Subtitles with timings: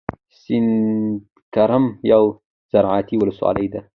[0.41, 2.29] سیدکرم یوه
[2.71, 3.81] زرعتی ولسوالۍ ده.